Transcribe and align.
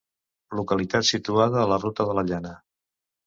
Localitat 0.59 1.05
situada 1.09 1.61
a 1.63 1.67
la 1.73 1.77
Ruta 1.83 2.07
de 2.13 2.17
la 2.21 2.25
Llana. 2.31 2.55